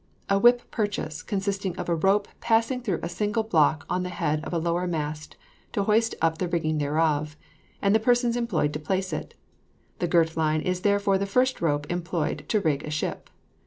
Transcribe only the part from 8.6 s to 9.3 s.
to place